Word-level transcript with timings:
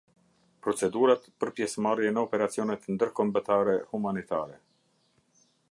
Procedurat 0.67 1.27
për 1.43 1.51
pjesëmarrje 1.59 2.13
në 2.15 2.23
operacionet 2.23 2.89
ndërkombëtare 2.95 3.77
humanitare. 3.95 4.61